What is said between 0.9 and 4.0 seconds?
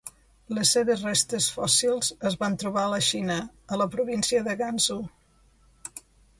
restes fòssils es van trobar a la Xina, a la